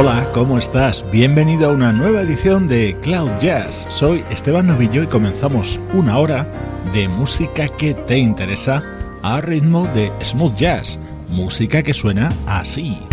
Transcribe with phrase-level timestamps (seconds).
[0.00, 1.04] Hola, ¿cómo estás?
[1.10, 3.84] Bienvenido a una nueva edición de Cloud Jazz.
[3.90, 6.46] Soy Esteban Novillo y comenzamos una hora
[6.94, 8.80] de música que te interesa
[9.24, 13.07] a ritmo de smooth jazz, música que suena así.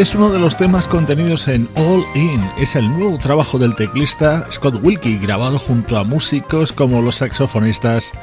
[0.00, 2.42] Es uno de los temas contenidos en All In.
[2.58, 8.14] Es el nuevo trabajo del teclista Scott Wilkie, grabado junto a músicos como los saxofonistas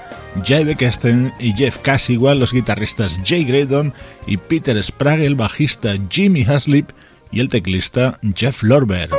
[0.44, 3.94] Jay Kesten y Jeff Cassigual, los guitarristas Jay Graydon
[4.26, 6.90] y Peter Sprague, el bajista Jimmy Haslip
[7.32, 9.12] y el teclista Jeff Lorber.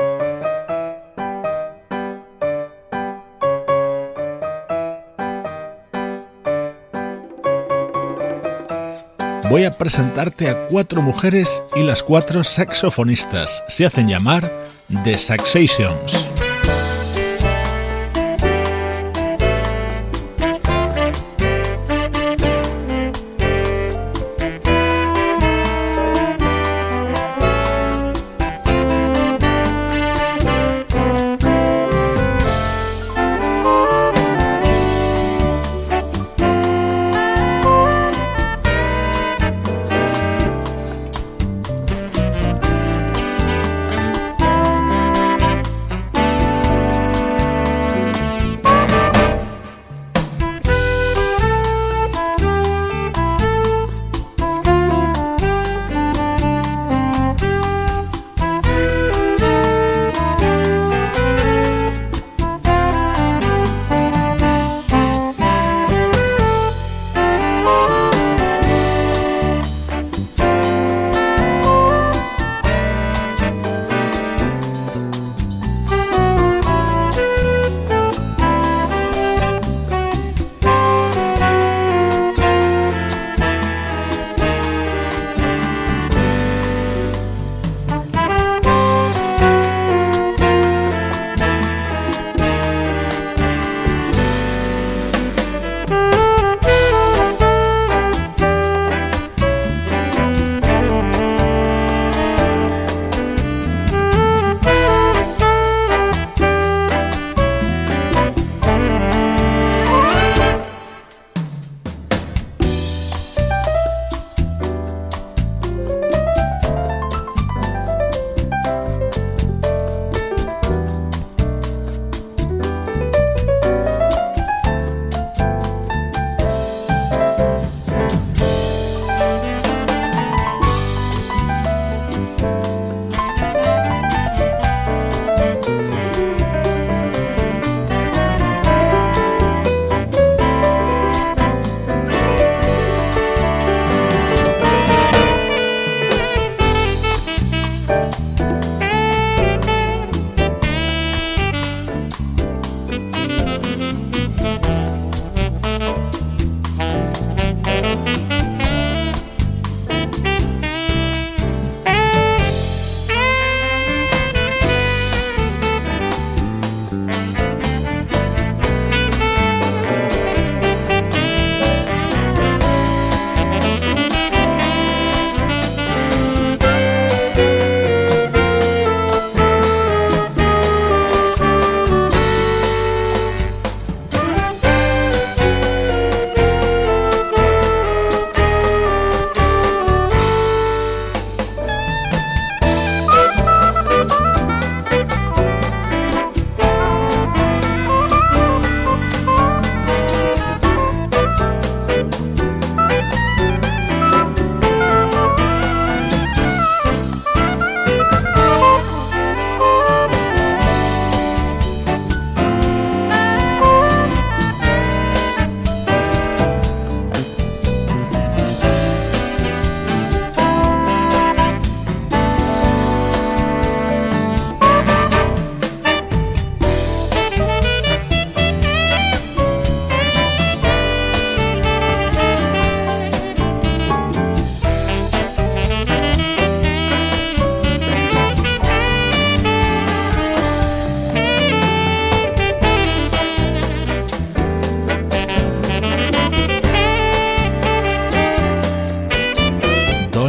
[9.50, 13.65] Voy a presentarte a cuatro mujeres y las cuatro saxofonistas.
[13.69, 14.53] Se hacen llamar
[15.05, 16.28] The Saxations.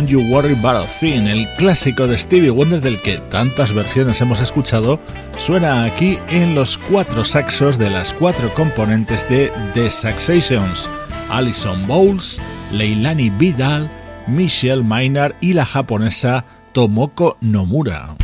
[0.08, 5.00] You Worry About a el clásico de Stevie Wonder del que tantas versiones hemos escuchado,
[5.38, 10.90] suena aquí en los cuatro saxos de las cuatro componentes de The Saxations,
[11.30, 12.42] Alison Bowles,
[12.72, 13.90] Leilani Vidal,
[14.28, 18.19] Michelle Maynard y la japonesa Tomoko Nomura.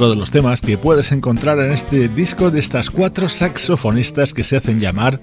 [0.00, 4.44] Otro de los temas que puedes encontrar en este disco de estas cuatro saxofonistas que
[4.44, 5.20] se hacen llamar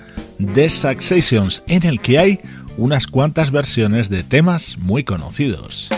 [0.54, 2.40] The Saxations, en el que hay
[2.78, 5.90] unas cuantas versiones de temas muy conocidos.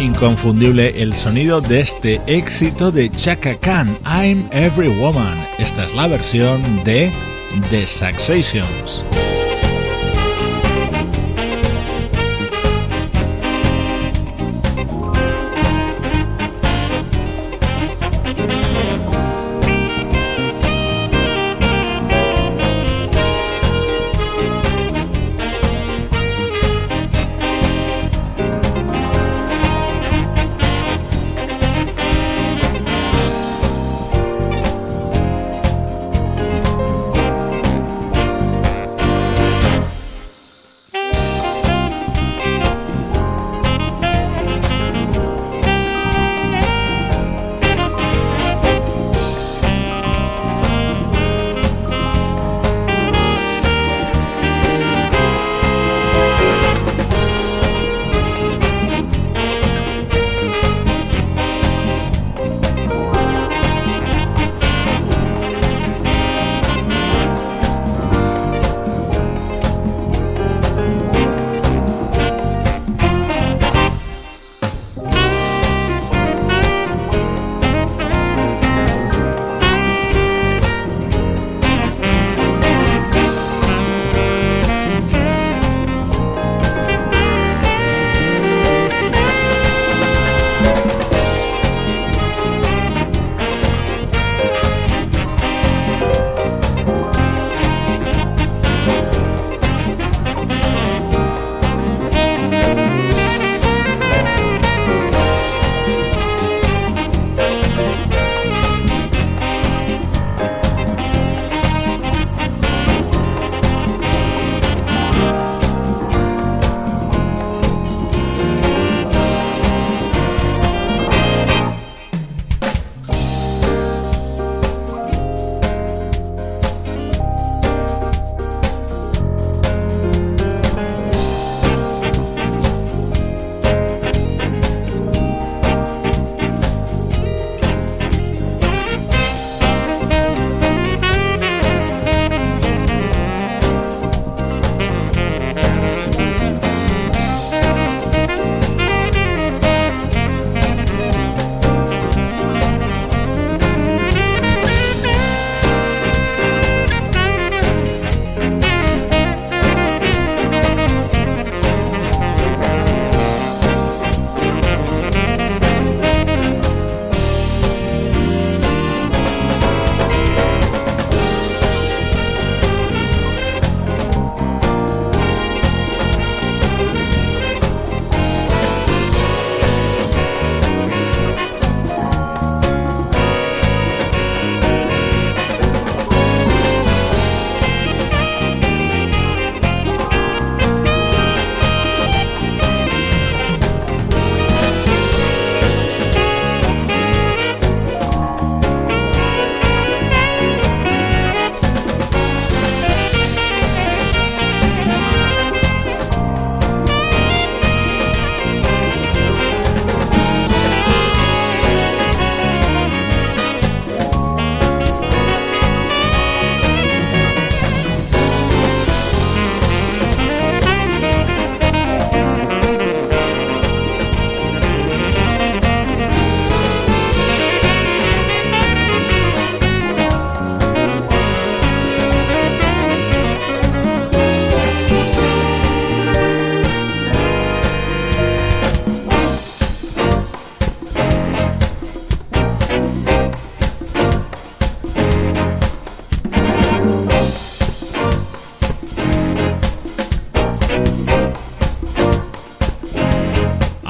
[0.00, 5.38] Inconfundible el sonido de este éxito de Chaka Khan, I'm Every Woman.
[5.58, 7.10] Esta es la versión de
[7.70, 9.02] The Saxations.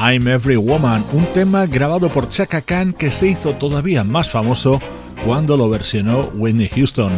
[0.00, 4.80] I'm Every Woman, un tema grabado por Chaka Khan que se hizo todavía más famoso
[5.26, 7.12] cuando lo versionó Whitney Houston.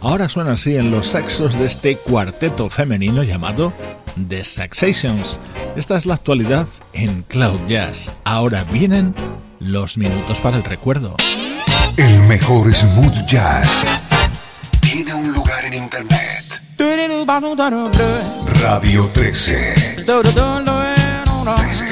[0.00, 3.72] Ahora suena así en los saxos de este cuarteto femenino llamado
[4.28, 5.38] The Saxations.
[5.76, 8.10] Esta es la actualidad en Cloud Jazz.
[8.24, 9.14] Ahora vienen
[9.60, 11.16] los minutos para el recuerdo.
[11.96, 13.84] El mejor smooth jazz
[14.80, 16.44] tiene un lugar en internet
[18.60, 20.02] Radio 13.
[20.02, 21.83] 13.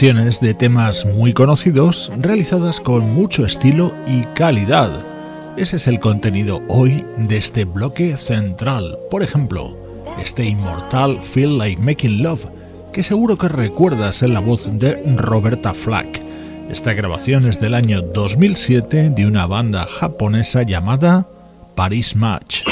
[0.00, 4.92] Versiones de temas muy conocidos realizadas con mucho estilo y calidad.
[5.56, 8.96] Ese es el contenido hoy de este bloque central.
[9.10, 9.76] Por ejemplo,
[10.22, 12.46] este inmortal Feel Like Making Love,
[12.92, 16.20] que seguro que recuerdas en la voz de Roberta Flack.
[16.70, 21.26] Esta grabación es del año 2007 de una banda japonesa llamada
[21.74, 22.62] Paris Match.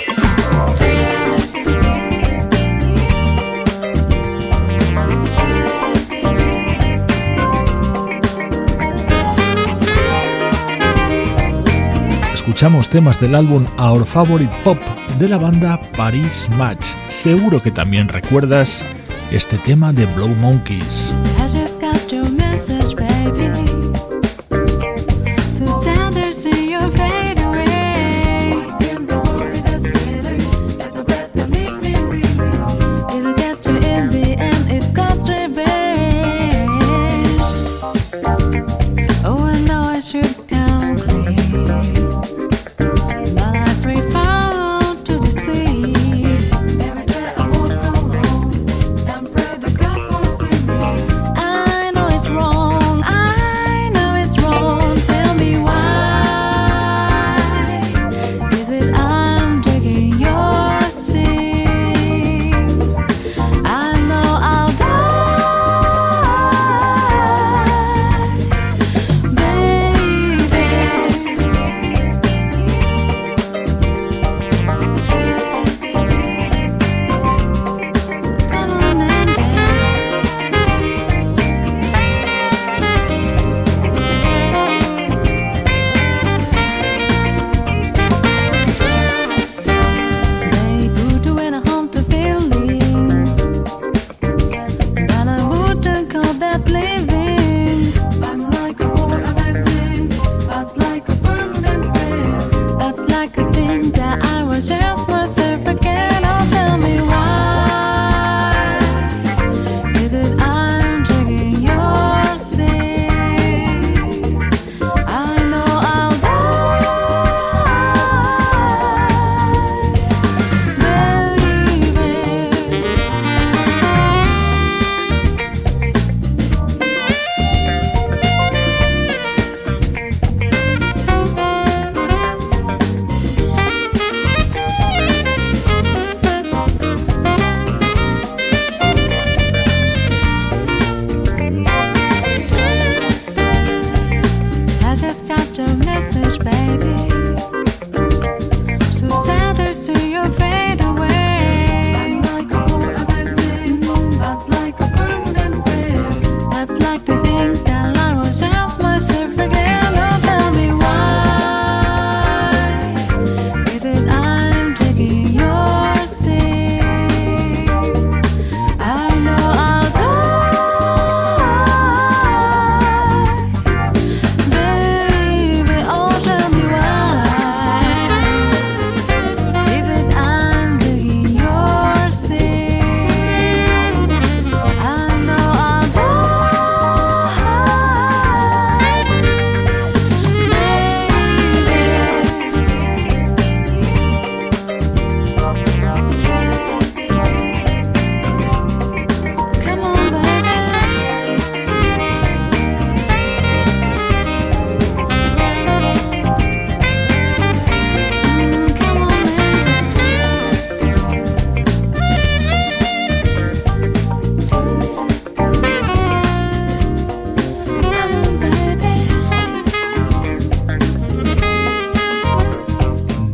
[12.57, 14.79] Escuchamos temas del álbum Our Favorite Pop
[15.19, 16.95] de la banda Paris Match.
[17.09, 18.83] Seguro que también recuerdas
[19.31, 21.13] este tema de Blow Monkeys.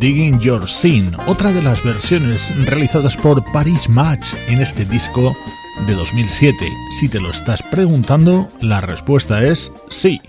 [0.02, 5.32] Digging Your Scene, otra de las versiones realizadas por Paris Match en este disco
[5.86, 6.56] de 2007.
[6.98, 10.20] Si te lo estás preguntando, la respuesta es sí.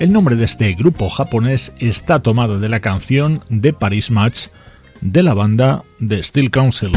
[0.00, 4.48] El nombre de este grupo japonés está tomado de la canción de Paris Match
[5.02, 6.90] de la banda The Steel Council.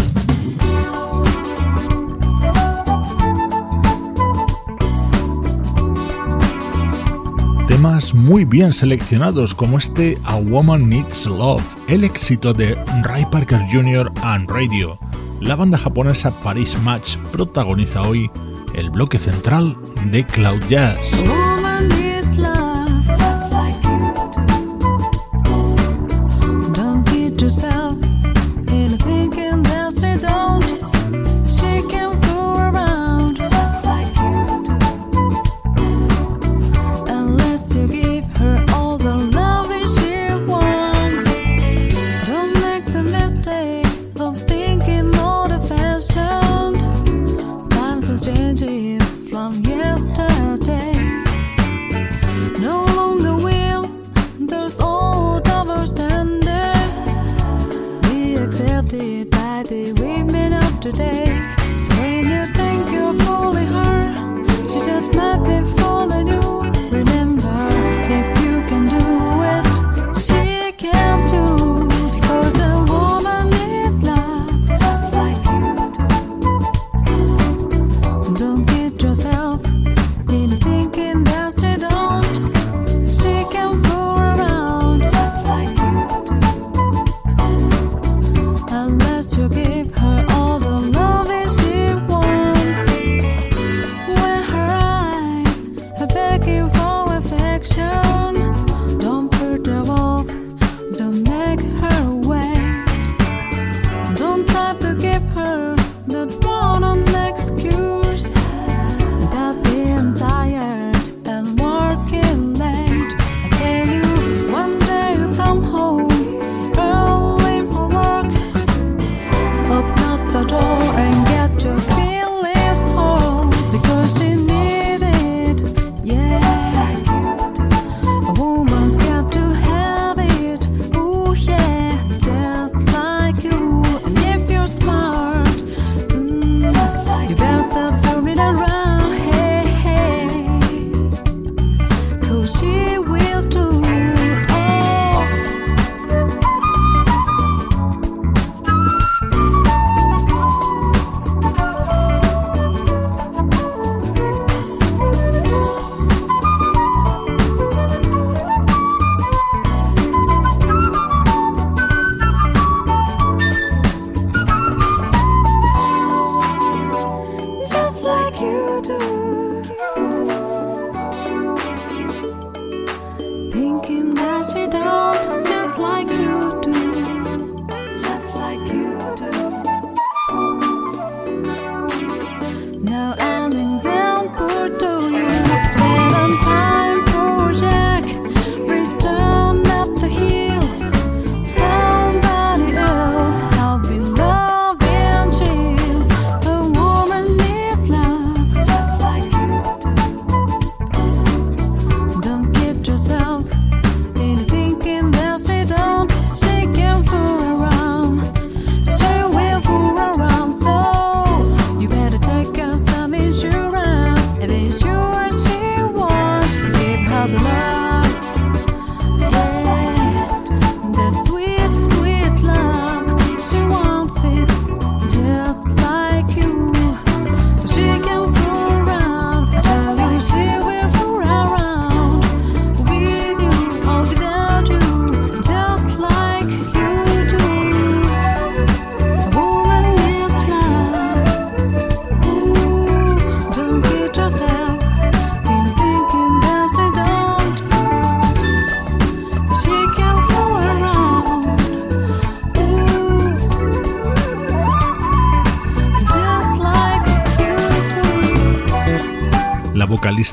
[8.15, 14.12] Muy bien seleccionados como este A Woman Needs Love, el éxito de Ray Parker Jr.
[14.24, 14.98] and Radio.
[15.39, 18.32] La banda japonesa Paris Match protagoniza hoy
[18.74, 19.78] el bloque central
[20.12, 21.21] de Cloud Jazz.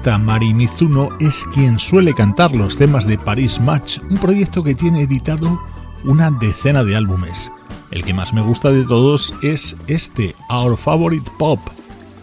[0.04, 5.02] Mari Mizuno es quien suele cantar los temas de Paris Match, un proyecto que tiene
[5.02, 5.62] editado
[6.04, 7.52] una decena de álbumes.
[7.92, 11.60] El que más me gusta de todos es este, Our Favorite Pop,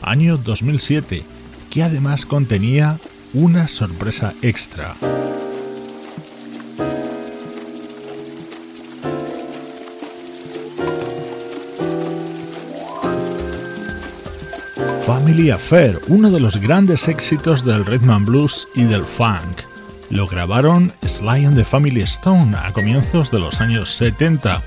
[0.02, 1.24] año 2007,
[1.70, 2.98] que además contenía
[3.34, 4.96] una sorpresa extra.
[15.30, 19.62] Family Affair, uno de los grandes éxitos del rhythm and blues y del funk.
[20.10, 24.64] Lo grabaron Sly and the Family Stone a comienzos de los años 70.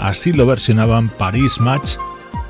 [0.00, 1.94] Así lo versionaban Paris Match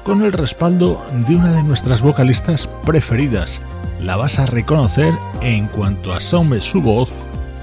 [0.04, 3.60] con el respaldo de una de nuestras vocalistas preferidas.
[4.00, 7.10] La vas a reconocer en cuanto asome su voz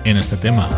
[0.04, 0.70] en este tema.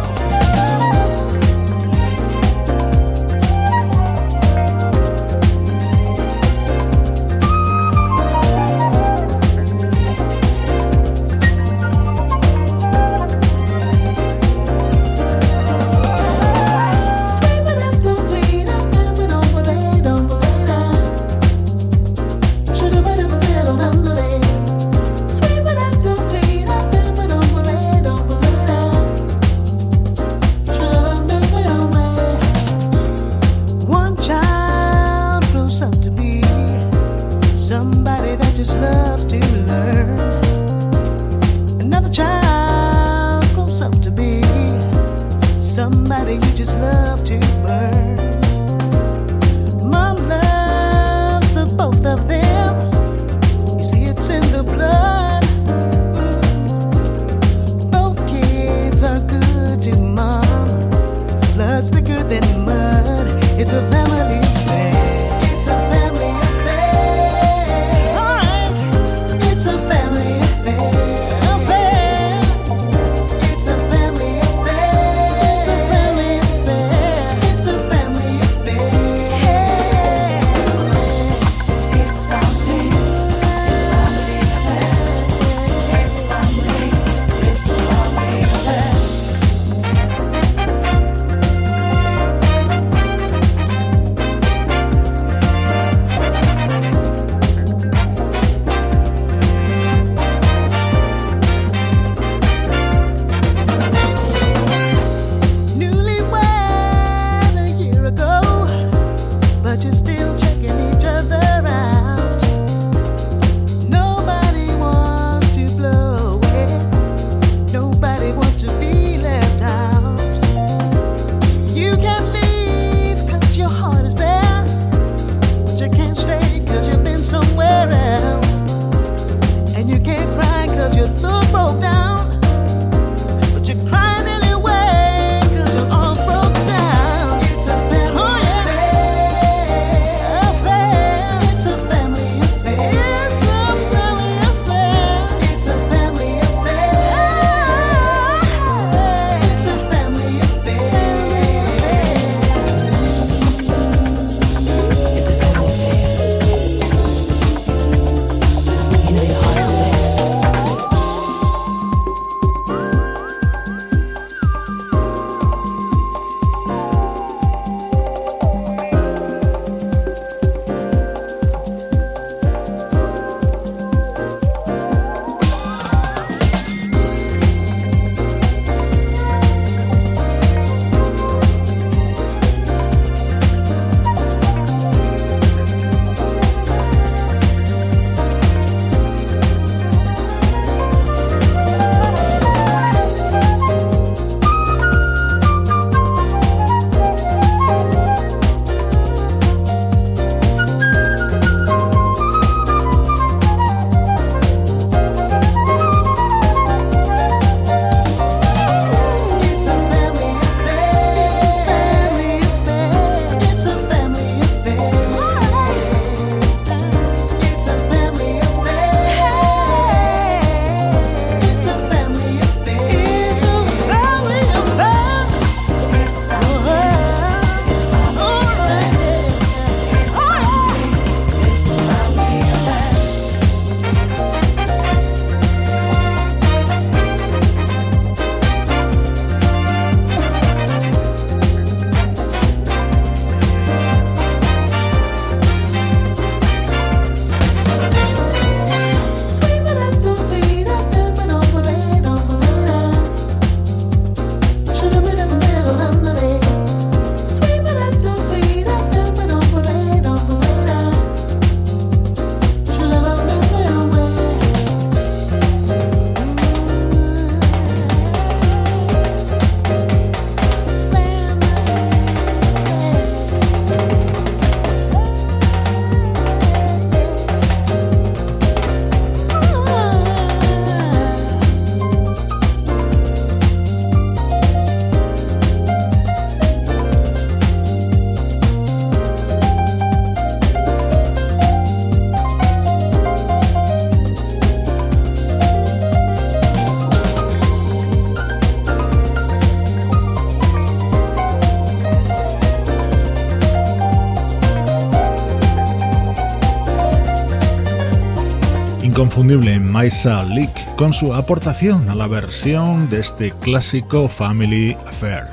[309.19, 315.27] Inconfundible Maisa Leak con su aportación a la versión de este clásico Family Affair.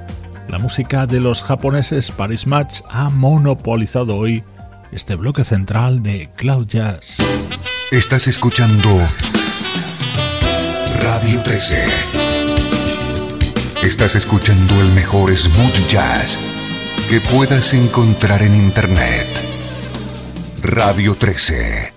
[0.48, 4.42] La música de los japoneses Paris Match ha monopolizado hoy
[4.90, 7.18] este bloque central de Cloud Jazz.
[7.92, 8.88] Estás escuchando
[11.04, 11.84] Radio 13.
[13.82, 16.40] Estás escuchando el mejor smooth jazz
[17.08, 19.28] que puedas encontrar en Internet.
[20.64, 21.95] Radio 13.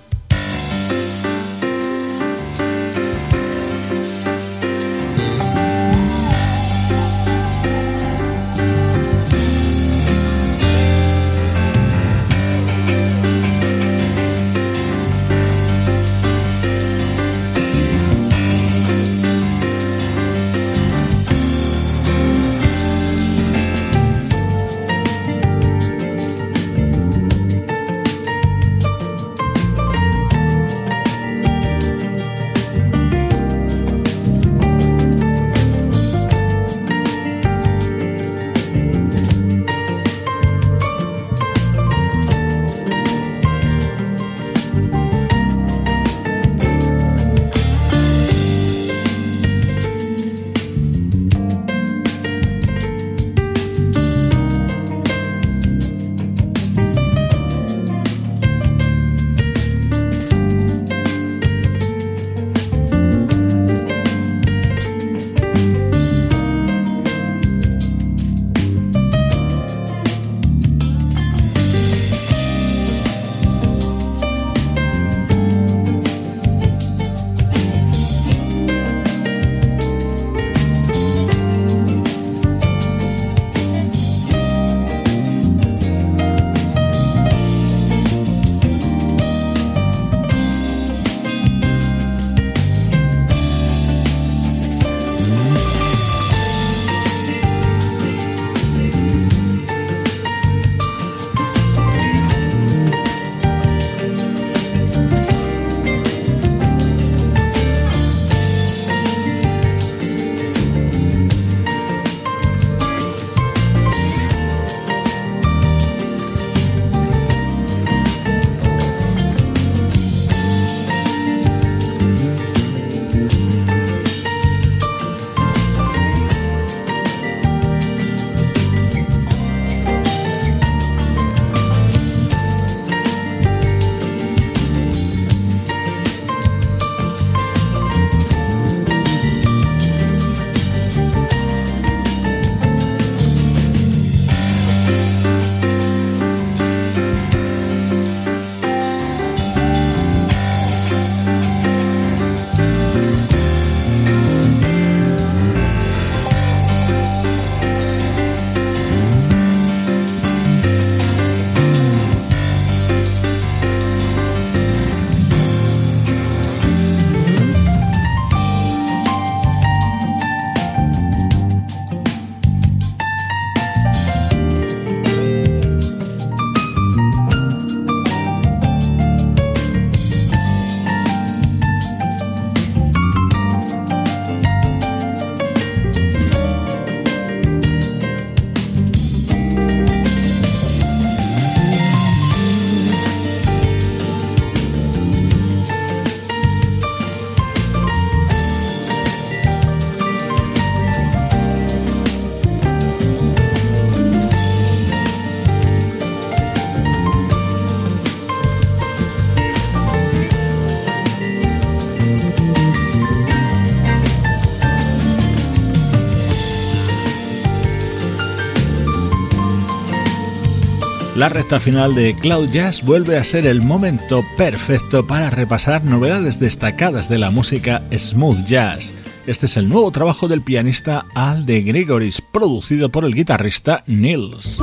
[221.19, 226.39] La recta final de Cloud Jazz vuelve a ser el momento perfecto para repasar novedades
[226.39, 228.93] destacadas de la música smooth jazz.
[229.27, 234.61] Este es el nuevo trabajo del pianista Al de Gregoris, producido por el guitarrista Nils.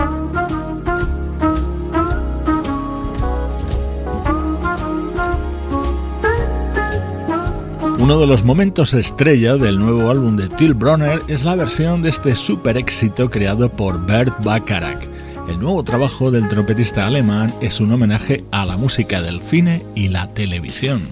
[7.98, 12.08] Uno de los momentos estrella del nuevo álbum de Till Bronner es la versión de
[12.08, 15.15] este super éxito creado por Bert Bacharach.
[15.48, 20.08] El nuevo trabajo del trompetista alemán es un homenaje a la música del cine y
[20.08, 21.08] la televisión.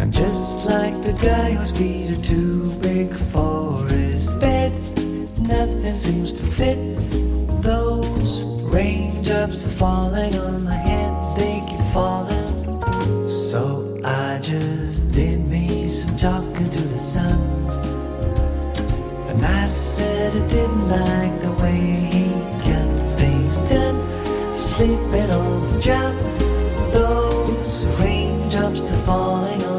[0.00, 4.70] I'm just like the guy whose feet are too big for his bed.
[5.38, 6.76] Nothing seems to fit.
[7.62, 11.12] Those raindrops are falling on my head.
[11.38, 12.82] They keep falling.
[13.26, 17.93] So I just did me some talking to the sun.
[19.34, 21.80] And I said I didn't like the way
[22.12, 22.24] he
[22.68, 23.98] got things done.
[24.54, 26.14] Sleeping on the job.
[26.92, 29.73] Those raindrops are falling on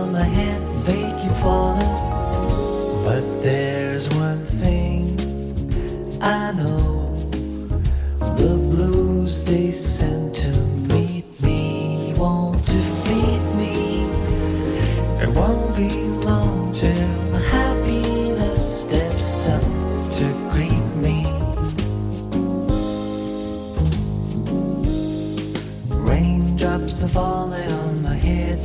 [26.66, 28.60] are falling on my head.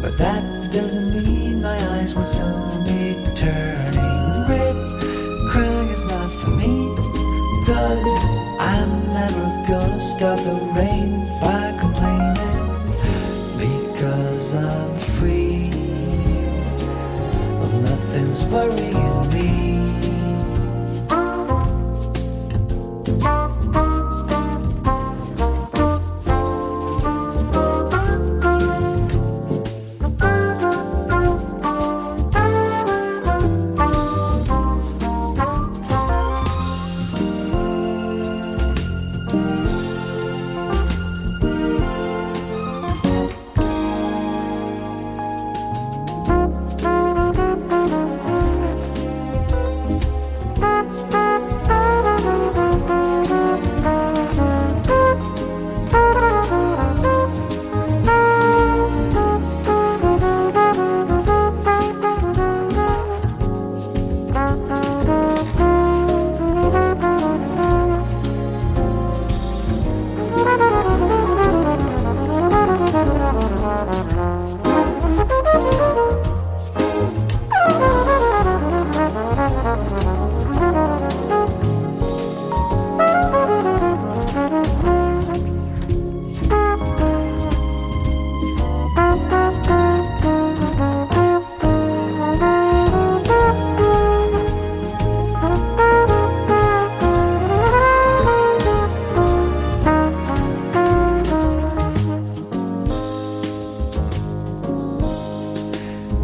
[0.00, 4.76] But that doesn't mean my eyes will soon be turning red.
[5.50, 6.94] Crying is not for me,
[7.66, 12.34] cause I'm never gonna stop the rain by complaining.
[13.58, 15.70] Because I'm free,
[17.58, 19.57] well, nothing's worrying me.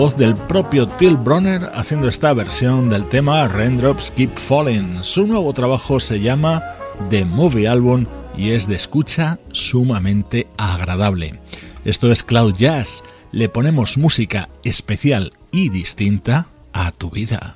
[0.00, 5.00] Voz del propio Till Bronner haciendo esta versión del tema Raindrops Keep Falling.
[5.02, 6.62] Su nuevo trabajo se llama
[7.10, 11.38] The Movie Album y es de escucha sumamente agradable.
[11.84, 17.52] Esto es Cloud Jazz, le ponemos música especial y distinta a tu vida.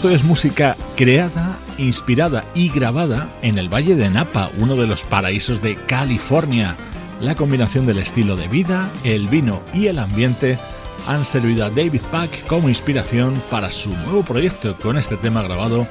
[0.00, 5.02] Esto es música creada, inspirada y grabada en el Valle de Napa, uno de los
[5.02, 6.74] paraísos de California.
[7.20, 10.58] La combinación del estilo de vida, el vino y el ambiente
[11.06, 15.86] han servido a David Pack como inspiración para su nuevo proyecto con este tema grabado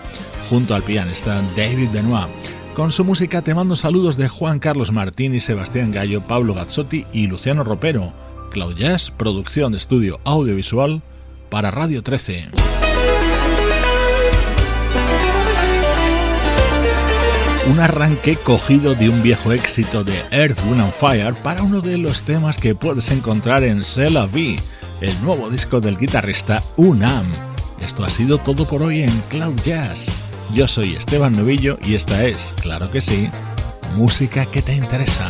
[0.50, 2.30] junto al pianista David Benoit.
[2.74, 7.06] Con su música te mando saludos de Juan Carlos Martín y Sebastián Gallo, Pablo Gazzotti
[7.14, 8.12] y Luciano Ropero.
[8.50, 8.76] Cloud
[9.18, 11.04] producción de estudio audiovisual
[11.52, 12.79] para Radio 13.
[17.70, 21.98] Un arranque cogido de un viejo éxito de Earth, Wind and Fire para uno de
[21.98, 24.60] los temas que puedes encontrar en Cella V,
[25.02, 27.26] el nuevo disco del guitarrista Unam.
[27.80, 30.10] Esto ha sido todo por hoy en Cloud Jazz.
[30.54, 33.30] Yo soy Esteban Novillo y esta es, claro que sí,
[33.96, 35.30] música que te interesa.